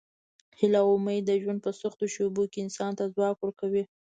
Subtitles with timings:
[0.59, 3.83] هیله او امید د ژوند په سختو شېبو کې انسان ته ځواک ورکوي.